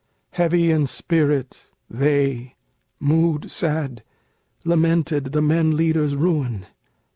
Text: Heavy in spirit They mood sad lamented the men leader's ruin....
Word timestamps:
Heavy 0.31 0.71
in 0.71 0.87
spirit 0.87 1.69
They 1.87 2.55
mood 2.99 3.51
sad 3.51 4.03
lamented 4.65 5.25
the 5.25 5.43
men 5.43 5.77
leader's 5.77 6.15
ruin.... 6.15 6.65